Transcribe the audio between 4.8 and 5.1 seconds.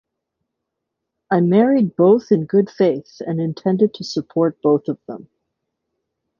of